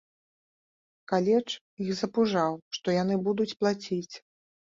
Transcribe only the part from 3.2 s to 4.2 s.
будуць плаціць.